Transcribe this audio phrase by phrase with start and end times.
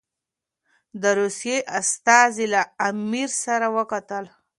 [1.01, 4.25] د روسیې استازي له امیر سره وکتل.